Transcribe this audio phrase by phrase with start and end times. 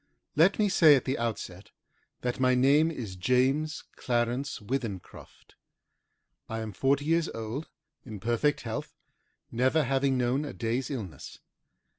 [0.35, 1.69] Let me say at the outset
[2.21, 5.53] that my name is James Clarence Withencroft.
[6.49, 7.69] I am forty years old,
[8.03, 8.95] in perfect health,
[9.51, 11.37] never having known a day's illness.